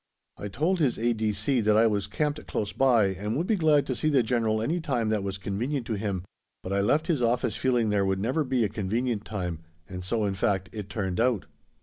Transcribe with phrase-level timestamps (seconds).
[0.35, 1.61] I told his A.D.C.
[1.61, 4.79] that I was camped close by and would be glad to see the General any
[4.81, 6.23] time that was convenient to him,
[6.63, 10.25] but I left his office feeling there never would be a convenient time, and so,
[10.25, 11.45] in fact, it turned out.